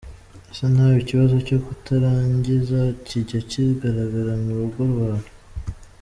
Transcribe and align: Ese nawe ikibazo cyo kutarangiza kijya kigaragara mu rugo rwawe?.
Ese 0.51 0.65
nawe 0.73 0.95
ikibazo 1.03 1.35
cyo 1.47 1.57
kutarangiza 1.65 2.79
kijya 3.05 3.39
kigaragara 3.49 4.33
mu 4.43 4.51
rugo 4.59 4.79
rwawe?. 4.91 5.29